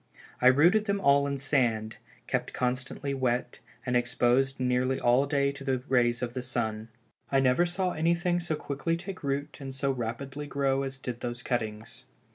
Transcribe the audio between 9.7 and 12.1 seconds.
so rapidly grow as did those cuttings.